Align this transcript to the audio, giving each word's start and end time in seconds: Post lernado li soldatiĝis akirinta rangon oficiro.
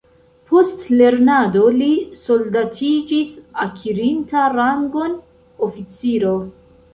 Post 0.51 0.85
lernado 1.01 1.65
li 1.75 1.89
soldatiĝis 2.21 3.35
akirinta 3.67 4.47
rangon 4.57 5.15
oficiro. 5.69 6.35